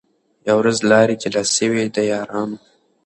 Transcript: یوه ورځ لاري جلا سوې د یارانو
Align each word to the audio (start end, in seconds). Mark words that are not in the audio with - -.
یوه 0.47 0.59
ورځ 0.61 0.77
لاري 0.91 1.15
جلا 1.21 1.43
سوې 1.57 1.83
د 1.95 1.97
یارانو 2.11 2.57